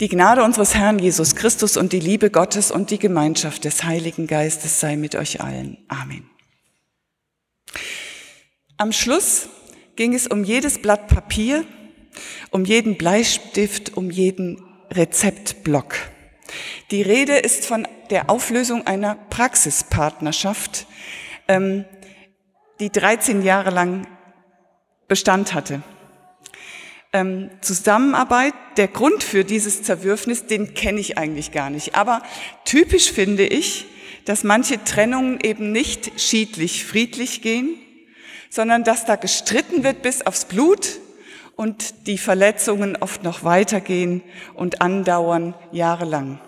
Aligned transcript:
Die 0.00 0.08
Gnade 0.08 0.42
unseres 0.42 0.74
Herrn 0.74 0.98
Jesus 0.98 1.34
Christus 1.34 1.76
und 1.76 1.92
die 1.92 2.00
Liebe 2.00 2.30
Gottes 2.30 2.70
und 2.70 2.90
die 2.90 2.98
Gemeinschaft 2.98 3.64
des 3.64 3.84
Heiligen 3.84 4.26
Geistes 4.26 4.80
sei 4.80 4.96
mit 4.96 5.14
euch 5.14 5.40
allen. 5.40 5.78
Amen. 5.88 6.28
Am 8.78 8.92
Schluss 8.92 9.48
ging 9.96 10.14
es 10.14 10.26
um 10.26 10.44
jedes 10.44 10.80
Blatt 10.80 11.08
Papier, 11.08 11.64
um 12.50 12.64
jeden 12.64 12.96
Bleistift, 12.96 13.96
um 13.96 14.10
jeden 14.10 14.62
Rezeptblock. 14.90 15.94
Die 16.90 17.02
Rede 17.02 17.36
ist 17.36 17.66
von 17.66 17.86
der 18.10 18.30
Auflösung 18.30 18.86
einer 18.86 19.14
Praxispartnerschaft, 19.14 20.86
ähm, 21.48 21.84
die 22.80 22.90
13 22.90 23.42
Jahre 23.42 23.70
lang 23.70 24.06
Bestand 25.08 25.54
hatte 25.54 25.82
ähm, 27.16 27.50
Zusammenarbeit, 27.62 28.52
der 28.76 28.88
Grund 28.88 29.22
für 29.22 29.42
dieses 29.42 29.82
Zerwürfnis, 29.82 30.44
den 30.44 30.74
kenne 30.74 31.00
ich 31.00 31.16
eigentlich 31.16 31.50
gar 31.50 31.70
nicht. 31.70 31.94
Aber 31.94 32.22
typisch 32.66 33.10
finde 33.10 33.46
ich, 33.46 33.86
dass 34.26 34.44
manche 34.44 34.84
Trennungen 34.84 35.38
eben 35.42 35.72
nicht 35.72 36.20
schiedlich 36.20 36.84
friedlich 36.84 37.40
gehen, 37.40 37.74
sondern 38.50 38.84
dass 38.84 39.06
da 39.06 39.16
gestritten 39.16 39.82
wird 39.82 40.02
bis 40.02 40.26
aufs 40.26 40.44
Blut 40.44 40.98
und 41.54 42.06
die 42.06 42.18
Verletzungen 42.18 42.96
oft 42.96 43.22
noch 43.22 43.44
weitergehen 43.44 44.22
und 44.54 44.82
andauern 44.82 45.54
jahrelang. 45.72 46.38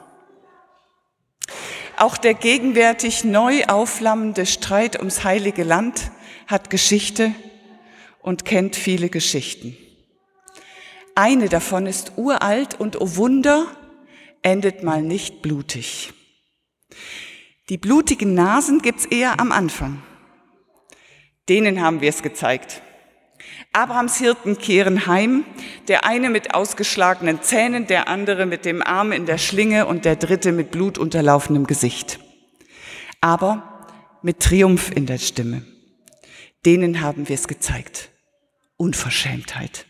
Auch 1.97 2.19
der 2.19 2.35
gegenwärtig 2.35 3.25
neu 3.25 3.65
aufflammende 3.65 4.45
Streit 4.45 4.99
ums 4.99 5.25
heilige 5.25 5.65
Land 5.65 6.11
hat 6.47 6.69
Geschichte 6.69 7.33
und 8.21 8.45
kennt 8.45 8.77
viele 8.77 9.09
Geschichten. 9.09 9.77
Eine 11.19 11.49
davon 11.49 11.87
ist 11.87 12.13
uralt 12.15 12.79
und 12.79 13.01
oh 13.01 13.17
Wunder, 13.17 13.67
endet 14.43 14.85
mal 14.85 15.03
nicht 15.03 15.43
blutig. 15.43 16.13
Die 17.69 17.77
blutigen 17.77 18.35
Nasen 18.35 18.83
gibt's 18.83 19.05
eher 19.05 19.41
am 19.41 19.51
Anfang. 19.51 20.01
Denen 21.49 21.83
haben 21.83 22.03
wir 22.03 22.09
es 22.09 22.23
gezeigt. 22.23 22.83
Abrahams 23.73 24.19
Hirten 24.19 24.59
kehren 24.59 25.09
heim, 25.09 25.45
der 25.89 26.05
eine 26.05 26.31
mit 26.31 26.55
ausgeschlagenen 26.55 27.43
Zähnen, 27.43 27.89
der 27.89 28.07
andere 28.07 28.47
mit 28.47 28.65
dem 28.65 28.81
Arm 28.81 29.11
in 29.11 29.27
der 29.27 29.39
Schlinge 29.39 29.87
und 29.87 30.05
der 30.05 30.15
dritte 30.15 30.53
mit 30.53 30.71
blutunterlaufenem 30.71 31.67
Gesicht. 31.67 32.21
Aber 33.21 33.89
mit 34.23 34.39
Triumph 34.39 34.93
in 34.93 35.07
der 35.07 35.19
Stimme. 35.19 35.67
Denen 36.65 37.01
haben 37.01 37.29
wir 37.29 37.35
es 37.35 37.49
gezeigt. 37.49 38.11
Unverschämtheit. 38.77 39.89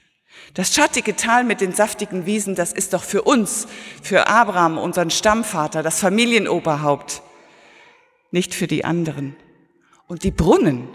Das 0.54 0.74
schattige 0.74 1.14
Tal 1.14 1.44
mit 1.44 1.60
den 1.60 1.72
saftigen 1.72 2.26
Wiesen, 2.26 2.54
das 2.54 2.72
ist 2.72 2.94
doch 2.94 3.04
für 3.04 3.22
uns, 3.22 3.68
für 4.02 4.26
Abraham, 4.26 4.78
unseren 4.78 5.10
Stammvater, 5.10 5.82
das 5.82 6.00
Familienoberhaupt, 6.00 7.22
nicht 8.30 8.54
für 8.54 8.66
die 8.66 8.84
anderen. 8.84 9.36
Und 10.06 10.24
die 10.24 10.30
Brunnen, 10.30 10.88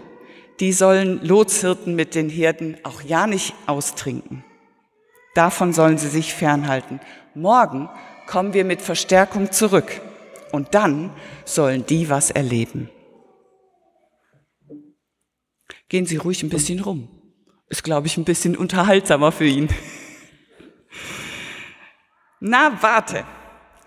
die 0.60 0.72
sollen 0.72 1.24
Lotshirten 1.24 1.94
mit 1.94 2.14
den 2.14 2.28
Herden 2.28 2.76
auch 2.84 3.02
ja 3.02 3.26
nicht 3.26 3.54
austrinken. 3.66 4.44
Davon 5.34 5.72
sollen 5.72 5.98
sie 5.98 6.08
sich 6.08 6.34
fernhalten. 6.34 7.00
Morgen 7.34 7.88
kommen 8.26 8.54
wir 8.54 8.64
mit 8.64 8.80
Verstärkung 8.80 9.50
zurück 9.50 10.00
und 10.52 10.74
dann 10.74 11.10
sollen 11.44 11.84
die 11.86 12.08
was 12.08 12.30
erleben. 12.30 12.88
Gehen 15.88 16.06
Sie 16.06 16.16
ruhig 16.16 16.42
ein 16.42 16.48
bisschen 16.48 16.80
rum. 16.80 17.08
Ist, 17.68 17.84
glaube 17.84 18.06
ich, 18.06 18.16
ein 18.16 18.24
bisschen 18.24 18.56
unterhaltsamer 18.56 19.32
für 19.32 19.46
ihn. 19.46 19.68
Na, 22.40 22.76
warte, 22.82 23.24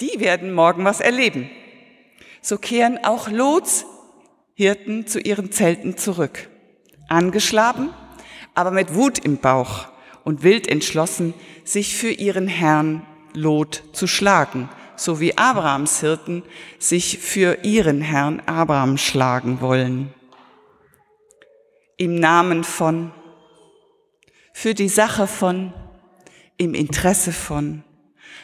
die 0.02 0.20
werden 0.20 0.54
morgen 0.54 0.84
was 0.84 1.00
erleben. 1.00 1.50
So 2.42 2.58
kehren 2.58 3.04
auch 3.04 3.30
Lots 3.30 3.86
Hirten 4.56 5.06
zu 5.06 5.20
ihren 5.20 5.52
Zelten 5.52 5.98
zurück. 5.98 6.50
Angeschlagen, 7.08 7.90
aber 8.56 8.72
mit 8.72 8.96
Wut 8.96 9.20
im 9.20 9.38
Bauch 9.38 9.88
und 10.24 10.42
wild 10.42 10.68
entschlossen, 10.68 11.36
sich 11.64 11.96
für 11.96 12.10
ihren 12.10 12.48
Herrn 12.48 13.06
Lot 13.34 13.84
zu 13.94 14.08
schlagen, 14.08 14.70
so 14.96 15.20
wie 15.20 15.38
Abrahams 15.38 16.00
Hirten 16.00 16.42
sich 16.80 17.20
für 17.20 17.60
ihren 17.64 18.02
Herrn 18.02 18.42
Abraham 18.48 18.98
schlagen 18.98 19.62
wollen. 19.62 20.12
Im 21.98 22.16
Namen 22.16 22.64
von 22.64 23.12
für 24.60 24.74
die 24.74 24.90
Sache 24.90 25.28
von, 25.28 25.72
im 26.58 26.74
Interesse 26.74 27.32
von. 27.32 27.84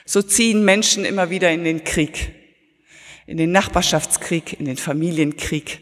So 0.05 0.21
ziehen 0.21 0.63
Menschen 0.63 1.05
immer 1.05 1.31
wieder 1.31 1.49
in 1.49 1.63
den 1.63 1.83
Krieg, 1.83 2.35
in 3.25 3.37
den 3.37 3.51
Nachbarschaftskrieg, 3.51 4.59
in 4.59 4.65
den 4.65 4.77
Familienkrieg, 4.77 5.81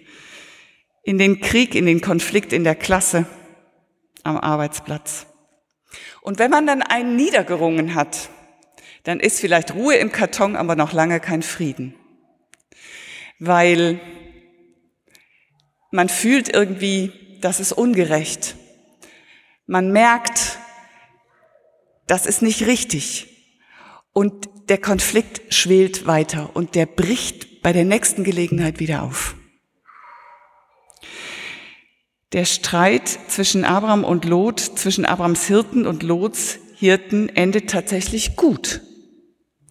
in 1.04 1.18
den 1.18 1.42
Krieg, 1.42 1.76
in 1.76 1.86
den 1.86 2.00
Konflikt 2.00 2.54
in 2.54 2.64
der 2.64 2.76
Klasse, 2.76 3.26
am 4.24 4.38
Arbeitsplatz. 4.38 5.26
Und 6.22 6.40
wenn 6.40 6.50
man 6.50 6.66
dann 6.66 6.82
einen 6.82 7.18
niedergerungen 7.18 7.94
hat, 7.94 8.30
dann 9.04 9.20
ist 9.20 9.42
vielleicht 9.42 9.76
Ruhe 9.76 9.96
im 9.96 10.14
Karton, 10.14 10.56
aber 10.56 10.78
noch 10.78 10.94
lange 10.94 11.20
kein 11.20 11.42
Frieden. 11.42 11.94
Weil 13.38 14.00
man 15.92 16.08
fühlt 16.08 16.48
irgendwie, 16.48 17.12
das 17.42 17.60
ist 17.60 17.74
ungerecht. 17.74 18.56
Man 19.72 19.94
merkt, 19.94 20.60
das 22.06 22.26
ist 22.26 22.42
nicht 22.42 22.68
richtig. 22.68 23.30
Und 24.12 24.50
der 24.68 24.78
Konflikt 24.78 25.54
schwelt 25.54 26.06
weiter 26.06 26.50
und 26.58 26.76
der 26.76 26.86
bricht 26.86 27.62
bei 27.62 27.72
der 27.72 27.86
nächsten 27.86 28.26
Gelegenheit 28.26 28.82
wieder 28.82 29.02
auf. 29.02 29.36
Der 32.34 32.44
Streit 32.44 33.08
zwischen 33.08 33.64
Abraham 33.64 34.04
und 34.04 34.26
Lot, 34.26 34.60
zwischen 34.60 35.06
Abrahams 35.06 35.46
Hirten 35.46 35.88
und 35.88 36.04
Lots 36.04 36.60
Hirten 36.76 37.30
endet 37.30 37.70
tatsächlich 37.70 38.36
gut. 38.36 38.82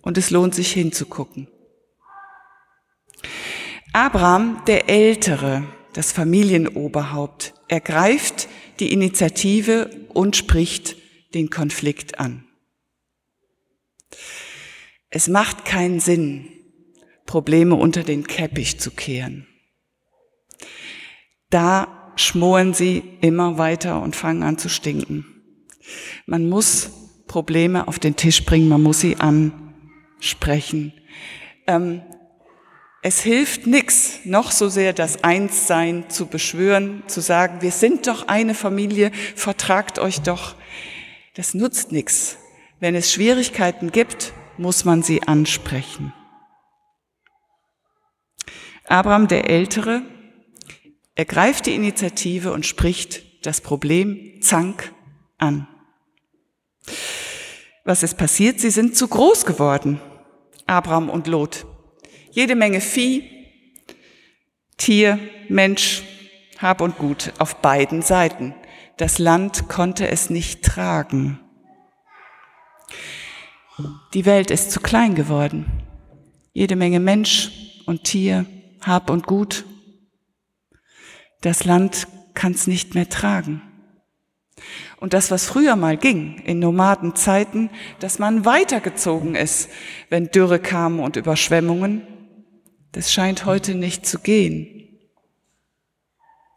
Und 0.00 0.16
es 0.16 0.30
lohnt 0.30 0.54
sich 0.54 0.72
hinzugucken. 0.72 1.46
Abraham, 3.92 4.62
der 4.66 4.88
Ältere, 4.88 5.64
das 5.92 6.10
Familienoberhaupt, 6.10 7.52
ergreift 7.68 8.48
die 8.80 8.92
Initiative 8.92 9.90
und 10.08 10.36
spricht 10.36 10.96
den 11.34 11.50
Konflikt 11.50 12.18
an. 12.18 12.44
Es 15.10 15.28
macht 15.28 15.64
keinen 15.64 16.00
Sinn, 16.00 16.48
Probleme 17.26 17.74
unter 17.74 18.02
den 18.02 18.26
Käppich 18.26 18.80
zu 18.80 18.90
kehren. 18.90 19.46
Da 21.50 22.12
schmoren 22.16 22.74
sie 22.74 23.02
immer 23.20 23.58
weiter 23.58 24.02
und 24.02 24.16
fangen 24.16 24.42
an 24.42 24.58
zu 24.58 24.68
stinken. 24.68 25.24
Man 26.26 26.48
muss 26.48 26.90
Probleme 27.26 27.88
auf 27.88 27.98
den 27.98 28.16
Tisch 28.16 28.44
bringen, 28.44 28.68
man 28.68 28.82
muss 28.82 29.00
sie 29.00 29.16
ansprechen. 29.16 30.92
Ähm, 31.66 32.02
es 33.02 33.20
hilft 33.20 33.66
nix, 33.66 34.20
noch 34.24 34.50
so 34.50 34.68
sehr 34.68 34.92
das 34.92 35.24
Einssein 35.24 36.10
zu 36.10 36.26
beschwören, 36.26 37.02
zu 37.06 37.20
sagen, 37.20 37.62
wir 37.62 37.70
sind 37.70 38.06
doch 38.06 38.28
eine 38.28 38.54
Familie, 38.54 39.10
vertragt 39.34 39.98
euch 39.98 40.20
doch. 40.20 40.54
Das 41.34 41.54
nutzt 41.54 41.92
nix. 41.92 42.36
Wenn 42.78 42.94
es 42.94 43.12
Schwierigkeiten 43.12 43.90
gibt, 43.90 44.32
muss 44.58 44.84
man 44.84 45.02
sie 45.02 45.22
ansprechen. 45.22 46.12
Abraham 48.84 49.28
der 49.28 49.48
Ältere 49.48 50.02
ergreift 51.14 51.66
die 51.66 51.74
Initiative 51.74 52.52
und 52.52 52.66
spricht 52.66 53.46
das 53.46 53.60
Problem 53.60 54.40
Zank 54.42 54.92
an. 55.38 55.66
Was 57.84 58.02
ist 58.02 58.18
passiert? 58.18 58.60
Sie 58.60 58.70
sind 58.70 58.96
zu 58.96 59.08
groß 59.08 59.46
geworden, 59.46 60.00
Abraham 60.66 61.08
und 61.08 61.26
Lot. 61.26 61.66
Jede 62.32 62.54
Menge 62.54 62.80
Vieh, 62.80 63.28
Tier, 64.76 65.18
Mensch, 65.48 66.02
Hab 66.58 66.80
und 66.80 66.96
Gut 66.96 67.32
auf 67.38 67.56
beiden 67.56 68.02
Seiten. 68.02 68.54
Das 68.96 69.18
Land 69.18 69.68
konnte 69.68 70.08
es 70.08 70.30
nicht 70.30 70.64
tragen. 70.64 71.40
Die 74.14 74.26
Welt 74.26 74.50
ist 74.52 74.70
zu 74.70 74.80
klein 74.80 75.16
geworden. 75.16 75.66
Jede 76.52 76.76
Menge 76.76 77.00
Mensch 77.00 77.50
und 77.86 78.04
Tier, 78.04 78.46
Hab 78.80 79.10
und 79.10 79.26
Gut. 79.26 79.64
Das 81.40 81.64
Land 81.64 82.06
kann 82.34 82.52
es 82.52 82.68
nicht 82.68 82.94
mehr 82.94 83.08
tragen. 83.08 83.62
Und 84.98 85.14
das, 85.14 85.32
was 85.32 85.46
früher 85.46 85.74
mal 85.74 85.96
ging, 85.96 86.38
in 86.44 86.60
Nomadenzeiten, 86.60 87.70
dass 87.98 88.18
man 88.18 88.44
weitergezogen 88.44 89.34
ist, 89.34 89.68
wenn 90.10 90.30
Dürre 90.30 90.60
kam 90.60 91.00
und 91.00 91.16
Überschwemmungen, 91.16 92.06
das 92.92 93.12
scheint 93.12 93.44
heute 93.44 93.74
nicht 93.74 94.06
zu 94.06 94.18
gehen. 94.18 94.98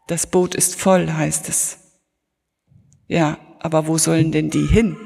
Das 0.06 0.26
Boot 0.26 0.54
ist 0.54 0.76
voll, 0.76 1.10
heißt 1.12 1.48
es. 1.48 1.78
Ja, 3.06 3.38
aber 3.60 3.86
wo 3.86 3.98
sollen 3.98 4.32
denn 4.32 4.50
die 4.50 4.66
hin, 4.66 4.96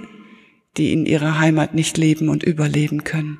die 0.76 0.92
in 0.92 1.06
ihrer 1.06 1.38
Heimat 1.38 1.74
nicht 1.74 1.96
leben 1.96 2.28
und 2.28 2.42
überleben 2.42 3.04
können. 3.04 3.38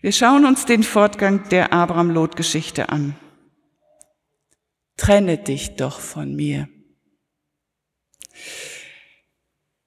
Wir 0.00 0.12
schauen 0.12 0.46
uns 0.46 0.64
den 0.64 0.82
Fortgang 0.82 1.48
der 1.50 1.72
Abraham-Lot-Geschichte 1.72 2.88
an. 2.88 3.16
Trenne 4.96 5.36
dich 5.38 5.76
doch 5.76 6.00
von 6.00 6.34
mir. 6.34 6.68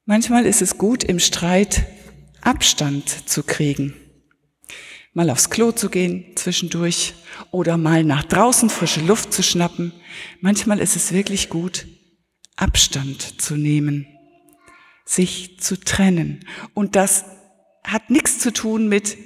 Manchmal 0.05 0.45
ist 0.45 0.61
es 0.61 0.77
gut, 0.77 1.03
im 1.03 1.19
Streit 1.19 1.85
Abstand 2.43 3.29
zu 3.29 3.43
kriegen. 3.43 3.93
Mal 5.13 5.29
aufs 5.29 5.49
Klo 5.49 5.71
zu 5.71 5.89
gehen 5.89 6.35
zwischendurch 6.35 7.13
oder 7.51 7.77
mal 7.77 8.03
nach 8.03 8.23
draußen 8.23 8.69
frische 8.69 9.01
Luft 9.01 9.31
zu 9.31 9.43
schnappen. 9.43 9.93
Manchmal 10.41 10.79
ist 10.79 10.95
es 10.95 11.13
wirklich 11.13 11.49
gut, 11.49 11.87
Abstand 12.55 13.41
zu 13.41 13.55
nehmen, 13.55 14.07
sich 15.05 15.59
zu 15.59 15.79
trennen. 15.79 16.45
Und 16.73 16.95
das 16.95 17.25
hat 17.83 18.09
nichts 18.09 18.39
zu 18.39 18.51
tun 18.51 18.87
mit 18.87 19.17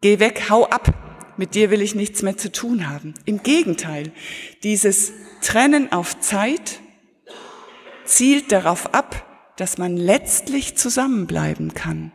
Geh 0.00 0.18
weg, 0.20 0.44
hau 0.50 0.66
ab. 0.66 1.34
Mit 1.38 1.54
dir 1.54 1.70
will 1.70 1.82
ich 1.82 1.94
nichts 1.94 2.22
mehr 2.22 2.36
zu 2.36 2.52
tun 2.52 2.88
haben. 2.88 3.14
Im 3.24 3.42
Gegenteil, 3.42 4.12
dieses 4.62 5.12
Trennen 5.42 5.90
auf 5.90 6.20
Zeit 6.20 6.80
zielt 8.04 8.52
darauf 8.52 8.94
ab, 8.94 9.52
dass 9.56 9.78
man 9.78 9.96
letztlich 9.96 10.76
zusammenbleiben 10.76 11.74
kann. 11.74 12.12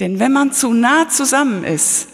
Denn 0.00 0.18
wenn 0.18 0.32
man 0.32 0.52
zu 0.52 0.72
nah 0.72 1.08
zusammen 1.08 1.64
ist, 1.64 2.08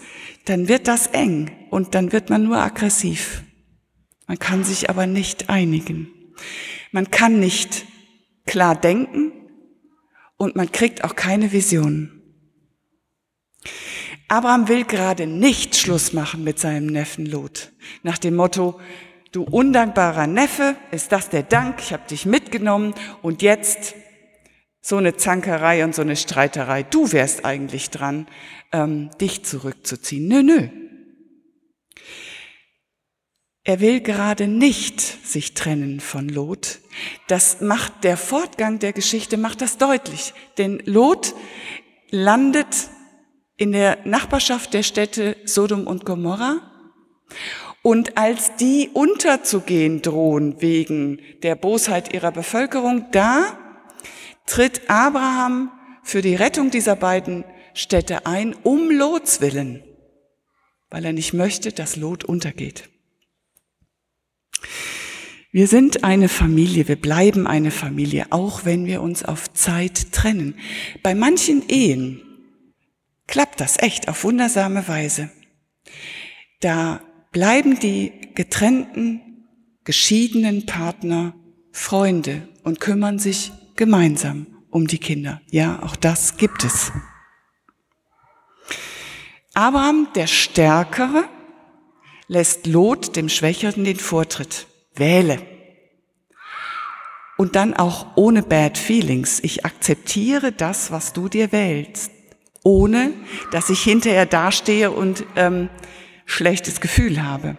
dann 0.44 0.69
wird 0.69 0.88
das 0.88 1.08
eng 1.08 1.50
und 1.70 1.94
dann 1.94 2.12
wird 2.12 2.31
man 2.31 2.44
nur 2.44 2.58
aggressiv. 2.58 3.43
Man 4.26 4.38
kann 4.38 4.64
sich 4.64 4.88
aber 4.90 5.06
nicht 5.06 5.50
einigen. 5.50 6.08
Man 6.90 7.11
kann 7.11 7.40
nicht 7.40 7.87
klar 8.46 8.75
denken 8.75 9.32
und 10.37 10.56
man 10.56 10.70
kriegt 10.73 11.05
auch 11.05 11.17
keine 11.17 11.52
Visionen. 11.52 12.23
Abraham 14.28 14.69
will 14.69 14.85
gerade 14.85 15.26
nicht 15.26 15.76
Schluss 15.76 16.12
machen 16.12 16.43
mit 16.43 16.58
seinem 16.58 16.87
Neffen 16.87 17.26
Lot. 17.26 17.73
Nach 18.02 18.19
dem 18.19 18.35
Motto, 18.35 18.81
du 19.31 19.43
undankbarer 19.43 20.26
Neffe, 20.26 20.76
ist 20.90 21.12
das 21.12 21.28
der 21.28 21.43
Dank, 21.43 21.81
ich 21.81 21.93
habe 21.93 22.08
dich 22.08 22.25
mitgenommen 22.25 22.94
und 23.20 23.43
jetzt 23.43 23.94
so 24.82 24.96
eine 24.96 25.17
Zankerei 25.17 25.84
und 25.84 25.94
so 25.94 26.02
eine 26.02 26.17
Streiterei. 26.17 26.82
Du 26.82 27.12
wärst 27.12 27.44
eigentlich 27.44 27.90
dran, 27.90 28.26
ähm, 28.73 29.11
dich 29.20 29.44
zurückzuziehen. 29.44 30.26
Nö, 30.26 30.43
nö. 30.43 30.69
Er 33.64 33.79
will 33.79 34.00
gerade 34.00 34.49
nicht 34.49 35.00
sich 35.00 35.55
trennen 35.55 36.00
von 36.00 36.29
Lot. 36.29 36.81
Das 37.29 37.61
macht 37.61 38.02
der 38.02 38.17
Fortgang 38.17 38.81
der 38.81 38.93
Geschichte 38.93 39.37
macht 39.37 39.61
das 39.61 39.79
deutlich, 39.79 40.34
denn 40.58 40.82
Lot 40.85 41.35
landet 42.11 42.88
in 43.56 43.70
der 43.70 43.99
Nachbarschaft 44.05 44.75
der 44.75 44.82
Städte 44.82 45.37
Sodom 45.44 45.87
und 45.87 46.05
Gomorra. 46.05 46.61
Und 47.82 48.19
als 48.19 48.56
die 48.56 48.90
unterzugehen 48.93 50.02
drohen 50.02 50.61
wegen 50.61 51.20
der 51.44 51.55
Bosheit 51.55 52.12
ihrer 52.12 52.32
Bevölkerung, 52.32 53.06
da 53.12 53.58
tritt 54.47 54.89
Abraham 54.89 55.71
für 56.03 56.23
die 56.23 56.35
Rettung 56.35 56.71
dieser 56.71 56.97
beiden 56.97 57.44
Städte 57.75 58.27
ein, 58.27 58.55
um 58.55 58.91
Lots 58.91 59.41
willen, 59.41 59.83
weil 60.91 61.05
er 61.05 61.12
nicht 61.12 61.33
möchte, 61.33 61.73
dass 61.73 61.97
Lot 61.97 62.25
untergeht. 62.25 62.89
Wir 65.55 65.67
sind 65.67 66.03
eine 66.03 66.31
Familie, 66.31 66.89
wir 66.89 66.97
bleiben 66.97 67.47
eine 67.47 67.71
Familie, 67.71 68.27
auch 68.31 68.65
wenn 68.65 68.87
wir 68.87 69.03
uns 69.03 69.23
auf 69.23 69.53
Zeit 69.53 70.12
trennen. 70.12 70.55
Bei 71.03 71.15
manchen 71.15 71.69
Ehen 71.69 72.23
klappt 73.27 73.61
das 73.61 73.79
echt 73.79 74.09
auf 74.09 74.25
wundersame 74.25 74.88
Weise. 74.88 75.31
Da 76.61 77.03
bleiben 77.33 77.79
die 77.79 78.12
getrennten, 78.35 79.21
geschiedenen 79.85 80.65
Partner 80.65 81.35
Freunde 81.71 82.49
und 82.62 82.81
kümmern 82.81 83.19
sich 83.19 83.53
gemeinsam 83.84 84.46
um 84.70 84.87
die 84.87 84.99
Kinder. 84.99 85.40
Ja, 85.50 85.82
auch 85.82 85.96
das 85.96 86.37
gibt 86.37 86.64
es. 86.64 86.93
Abraham, 89.55 90.08
der 90.14 90.26
Stärkere, 90.26 91.25
lässt 92.29 92.67
Lot, 92.67 93.17
dem 93.17 93.29
Schwächeren, 93.29 93.84
den 93.84 93.96
Vortritt. 93.99 94.67
Wähle. 94.94 95.38
Und 97.37 97.56
dann 97.56 97.75
auch 97.75 98.17
ohne 98.17 98.43
Bad 98.43 98.79
Feelings. 98.79 99.40
Ich 99.40 99.64
akzeptiere 99.64 100.52
das, 100.52 100.90
was 100.90 101.12
du 101.12 101.28
dir 101.28 101.50
wählst 101.50 102.12
ohne 102.62 103.12
dass 103.50 103.70
ich 103.70 103.82
hinterher 103.82 104.26
dastehe 104.26 104.90
und 104.90 105.25
ähm, 105.37 105.69
schlechtes 106.26 106.81
Gefühl 106.81 107.23
habe. 107.23 107.56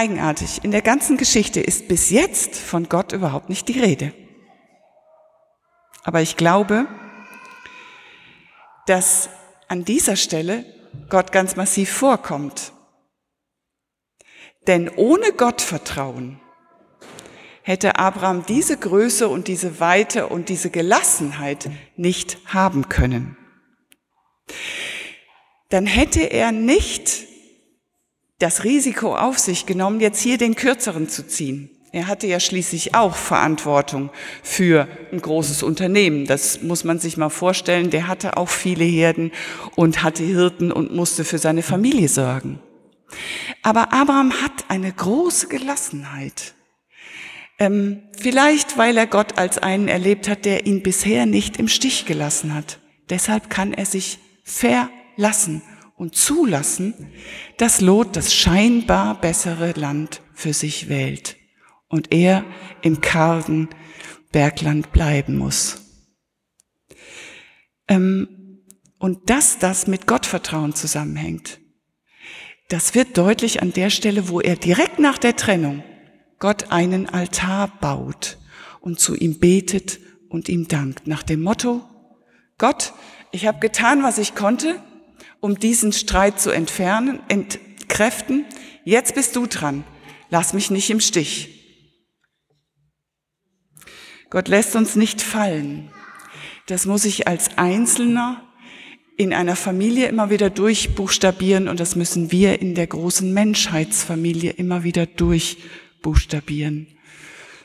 Eigenartig. 0.00 0.64
In 0.64 0.70
der 0.70 0.80
ganzen 0.80 1.18
Geschichte 1.18 1.60
ist 1.60 1.86
bis 1.86 2.08
jetzt 2.08 2.56
von 2.56 2.88
Gott 2.88 3.12
überhaupt 3.12 3.50
nicht 3.50 3.68
die 3.68 3.78
Rede. 3.78 4.14
Aber 6.04 6.22
ich 6.22 6.38
glaube, 6.38 6.86
dass 8.86 9.28
an 9.68 9.84
dieser 9.84 10.16
Stelle 10.16 10.64
Gott 11.10 11.32
ganz 11.32 11.54
massiv 11.56 11.92
vorkommt. 11.92 12.72
Denn 14.66 14.88
ohne 14.88 15.32
Gottvertrauen 15.32 16.40
hätte 17.60 17.98
Abraham 17.98 18.46
diese 18.46 18.78
Größe 18.78 19.28
und 19.28 19.48
diese 19.48 19.80
Weite 19.80 20.28
und 20.28 20.48
diese 20.48 20.70
Gelassenheit 20.70 21.68
nicht 21.96 22.38
haben 22.46 22.88
können. 22.88 23.36
Dann 25.68 25.84
hätte 25.84 26.22
er 26.22 26.52
nicht 26.52 27.19
das 28.40 28.64
Risiko 28.64 29.14
auf 29.14 29.38
sich 29.38 29.66
genommen, 29.66 30.00
jetzt 30.00 30.20
hier 30.20 30.38
den 30.38 30.56
Kürzeren 30.56 31.08
zu 31.08 31.26
ziehen. 31.26 31.70
Er 31.92 32.06
hatte 32.06 32.26
ja 32.26 32.40
schließlich 32.40 32.94
auch 32.94 33.16
Verantwortung 33.16 34.10
für 34.42 34.88
ein 35.12 35.20
großes 35.20 35.62
Unternehmen. 35.62 36.24
Das 36.24 36.62
muss 36.62 36.84
man 36.84 36.98
sich 36.98 37.16
mal 37.16 37.30
vorstellen. 37.30 37.90
Der 37.90 38.06
hatte 38.06 38.36
auch 38.36 38.48
viele 38.48 38.84
Herden 38.84 39.32
und 39.74 40.02
hatte 40.02 40.22
Hirten 40.22 40.70
und 40.70 40.94
musste 40.94 41.24
für 41.24 41.38
seine 41.38 41.62
Familie 41.62 42.08
sorgen. 42.08 42.60
Aber 43.62 43.92
Abraham 43.92 44.32
hat 44.40 44.66
eine 44.68 44.92
große 44.92 45.48
Gelassenheit. 45.48 46.54
Ähm, 47.58 48.04
vielleicht, 48.16 48.78
weil 48.78 48.96
er 48.96 49.08
Gott 49.08 49.36
als 49.36 49.58
einen 49.58 49.88
erlebt 49.88 50.28
hat, 50.28 50.44
der 50.44 50.66
ihn 50.66 50.82
bisher 50.82 51.26
nicht 51.26 51.58
im 51.58 51.66
Stich 51.66 52.06
gelassen 52.06 52.54
hat. 52.54 52.78
Deshalb 53.10 53.50
kann 53.50 53.74
er 53.74 53.84
sich 53.84 54.18
verlassen 54.44 55.60
und 56.00 56.16
zulassen, 56.16 56.94
dass 57.58 57.82
Lot 57.82 58.16
das 58.16 58.34
scheinbar 58.34 59.20
bessere 59.20 59.72
Land 59.72 60.22
für 60.32 60.54
sich 60.54 60.88
wählt 60.88 61.36
und 61.88 62.10
er 62.10 62.42
im 62.80 63.02
kargen 63.02 63.68
Bergland 64.32 64.92
bleiben 64.92 65.36
muss. 65.36 65.82
Ähm, 67.86 68.62
und 68.98 69.28
dass 69.28 69.58
das 69.58 69.88
mit 69.88 70.06
Gottvertrauen 70.06 70.74
zusammenhängt, 70.74 71.60
das 72.70 72.94
wird 72.94 73.18
deutlich 73.18 73.60
an 73.60 73.74
der 73.74 73.90
Stelle, 73.90 74.30
wo 74.30 74.40
er 74.40 74.56
direkt 74.56 75.00
nach 75.00 75.18
der 75.18 75.36
Trennung 75.36 75.84
Gott 76.38 76.72
einen 76.72 77.10
Altar 77.10 77.68
baut 77.78 78.38
und 78.80 79.00
zu 79.00 79.14
ihm 79.14 79.38
betet 79.38 80.00
und 80.30 80.48
ihm 80.48 80.66
dankt 80.66 81.06
nach 81.06 81.22
dem 81.22 81.42
Motto, 81.42 81.82
Gott, 82.56 82.94
ich 83.32 83.46
habe 83.46 83.58
getan, 83.60 84.02
was 84.02 84.16
ich 84.16 84.34
konnte, 84.34 84.82
um 85.40 85.58
diesen 85.58 85.92
Streit 85.92 86.40
zu 86.40 86.50
entfernen, 86.50 87.20
entkräften. 87.28 88.44
Jetzt 88.84 89.14
bist 89.14 89.36
du 89.36 89.46
dran. 89.46 89.84
Lass 90.28 90.52
mich 90.52 90.70
nicht 90.70 90.90
im 90.90 91.00
Stich. 91.00 91.56
Gott 94.30 94.48
lässt 94.48 94.76
uns 94.76 94.96
nicht 94.96 95.22
fallen. 95.22 95.90
Das 96.66 96.86
muss 96.86 97.04
ich 97.04 97.26
als 97.26 97.58
Einzelner 97.58 98.46
in 99.16 99.34
einer 99.34 99.56
Familie 99.56 100.08
immer 100.08 100.30
wieder 100.30 100.50
durchbuchstabieren 100.50 101.68
und 101.68 101.80
das 101.80 101.96
müssen 101.96 102.30
wir 102.30 102.60
in 102.60 102.74
der 102.74 102.86
großen 102.86 103.34
Menschheitsfamilie 103.34 104.52
immer 104.52 104.84
wieder 104.84 105.06
durchbuchstabieren 105.06 105.80
buchstabieren. 106.02 106.88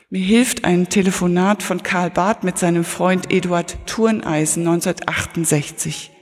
Mir 0.08 0.24
hilft 0.24 0.64
ein 0.64 0.88
Telefonat 0.88 1.62
von 1.62 1.82
Karl 1.82 2.10
Barth 2.10 2.44
mit 2.44 2.58
seinem 2.58 2.84
Freund 2.84 3.32
Eduard 3.32 3.76
Turneisen 3.86 4.66
1968. 4.66 6.12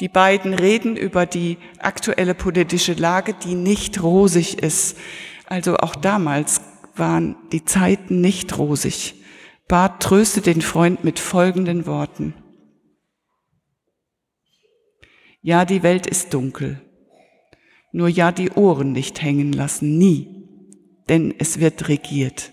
Die 0.00 0.08
beiden 0.08 0.54
reden 0.54 0.96
über 0.96 1.24
die 1.24 1.56
aktuelle 1.78 2.34
politische 2.34 2.94
Lage, 2.94 3.34
die 3.34 3.54
nicht 3.54 4.02
rosig 4.02 4.58
ist. 4.58 4.96
Also 5.46 5.76
auch 5.76 5.94
damals 5.94 6.60
waren 6.96 7.36
die 7.52 7.64
Zeiten 7.64 8.20
nicht 8.20 8.58
rosig. 8.58 9.14
Barth 9.68 10.02
tröstet 10.02 10.46
den 10.46 10.62
Freund 10.62 11.04
mit 11.04 11.18
folgenden 11.18 11.86
Worten. 11.86 12.34
Ja, 15.40 15.64
die 15.64 15.82
Welt 15.82 16.06
ist 16.06 16.34
dunkel. 16.34 16.80
Nur 17.92 18.08
ja, 18.08 18.32
die 18.32 18.50
Ohren 18.50 18.92
nicht 18.92 19.22
hängen 19.22 19.52
lassen, 19.52 19.98
nie. 19.98 20.28
denn 21.08 21.34
es 21.38 21.60
wird 21.60 21.88
regiert. 21.88 22.52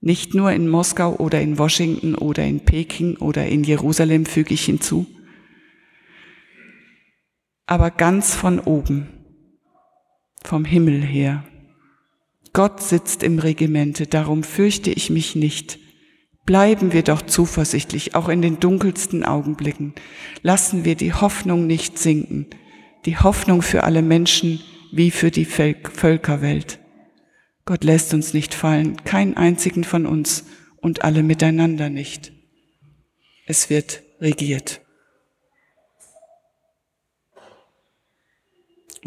Nicht 0.00 0.34
nur 0.34 0.52
in 0.52 0.68
Moskau 0.68 1.16
oder 1.16 1.40
in 1.40 1.58
Washington 1.58 2.14
oder 2.14 2.44
in 2.44 2.60
Peking 2.60 3.16
oder 3.16 3.46
in 3.46 3.64
Jerusalem 3.64 4.24
füge 4.24 4.54
ich 4.54 4.64
hinzu, 4.64 5.06
aber 7.68 7.90
ganz 7.90 8.34
von 8.34 8.58
oben, 8.58 9.08
vom 10.42 10.64
Himmel 10.64 11.02
her. 11.02 11.44
Gott 12.54 12.82
sitzt 12.82 13.22
im 13.22 13.38
Regimente, 13.38 14.06
darum 14.06 14.42
fürchte 14.42 14.90
ich 14.90 15.10
mich 15.10 15.36
nicht. 15.36 15.78
Bleiben 16.46 16.94
wir 16.94 17.02
doch 17.02 17.20
zuversichtlich, 17.20 18.14
auch 18.14 18.30
in 18.30 18.40
den 18.40 18.58
dunkelsten 18.58 19.22
Augenblicken. 19.22 19.92
Lassen 20.40 20.86
wir 20.86 20.94
die 20.94 21.12
Hoffnung 21.12 21.66
nicht 21.66 21.98
sinken, 21.98 22.46
die 23.04 23.18
Hoffnung 23.18 23.60
für 23.60 23.84
alle 23.84 24.00
Menschen 24.00 24.60
wie 24.90 25.10
für 25.10 25.30
die 25.30 25.44
Völkerwelt. 25.44 26.78
Gott 27.66 27.84
lässt 27.84 28.14
uns 28.14 28.32
nicht 28.32 28.54
fallen, 28.54 28.96
keinen 29.04 29.36
einzigen 29.36 29.84
von 29.84 30.06
uns 30.06 30.46
und 30.78 31.04
alle 31.04 31.22
miteinander 31.22 31.90
nicht. 31.90 32.32
Es 33.46 33.68
wird 33.68 34.02
regiert. 34.22 34.80